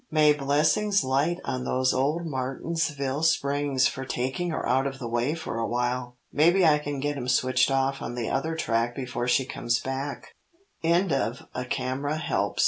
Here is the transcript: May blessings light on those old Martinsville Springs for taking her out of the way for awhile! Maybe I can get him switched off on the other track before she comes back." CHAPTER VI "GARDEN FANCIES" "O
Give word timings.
May 0.09 0.33
blessings 0.33 1.03
light 1.03 1.37
on 1.45 1.63
those 1.63 1.93
old 1.93 2.25
Martinsville 2.25 3.21
Springs 3.21 3.85
for 3.85 4.03
taking 4.03 4.49
her 4.49 4.67
out 4.67 4.87
of 4.87 4.97
the 4.97 5.07
way 5.07 5.35
for 5.35 5.59
awhile! 5.59 6.17
Maybe 6.33 6.65
I 6.65 6.79
can 6.79 6.99
get 6.99 7.15
him 7.17 7.27
switched 7.27 7.69
off 7.69 8.01
on 8.01 8.15
the 8.15 8.27
other 8.27 8.55
track 8.55 8.95
before 8.95 9.27
she 9.27 9.45
comes 9.45 9.79
back." 9.79 10.33
CHAPTER 10.81 11.07
VI 11.11 11.47
"GARDEN 11.53 12.01
FANCIES" 12.01 12.31
"O 12.31 12.55